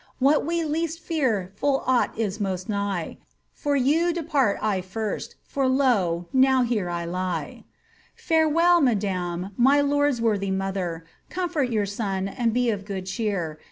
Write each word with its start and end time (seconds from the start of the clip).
What 0.17 0.43
we 0.47 0.63
least 0.63 0.99
fear 0.99 1.53
lull 1.61 1.83
oft 1.85 2.17
is 2.17 2.39
most 2.39 2.67
nigh. 2.67 3.19
From 3.53 3.75
you 3.77 4.11
depart 4.11 4.57
I 4.59 4.81
first,* 4.81 5.35
for 5.43 5.67
lo, 5.67 6.27
now 6.33 6.63
here 6.63 6.89
I 6.89 7.05
lie! 7.05 7.65
Farewell, 8.15 8.81
madame,* 8.81 9.51
my 9.57 9.79
lord*s 9.79 10.19
worthy 10.19 10.49
mother. 10.49 11.05
Comfort 11.29 11.69
your 11.69 11.85
son, 11.85 12.27
and 12.27 12.51
be 12.51 12.71
of 12.71 12.83
good 12.83 13.05
cheer. 13.05 13.59